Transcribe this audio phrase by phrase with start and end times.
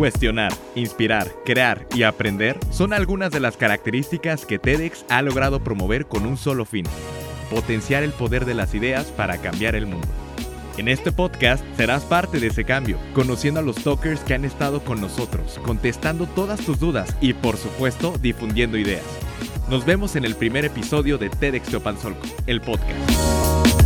[0.00, 6.06] Cuestionar, inspirar, crear y aprender son algunas de las características que TEDx ha logrado promover
[6.06, 6.86] con un solo fin,
[7.50, 10.08] potenciar el poder de las ideas para cambiar el mundo.
[10.78, 14.82] En este podcast serás parte de ese cambio, conociendo a los talkers que han estado
[14.82, 19.04] con nosotros, contestando todas tus dudas y por supuesto difundiendo ideas.
[19.68, 23.79] Nos vemos en el primer episodio de TEDx Teopanzolco, el podcast.